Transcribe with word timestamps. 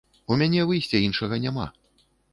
У 0.35 0.37
мяне 0.41 0.63
выйсця 0.71 1.01
іншага 1.09 1.39
няма. 1.45 1.67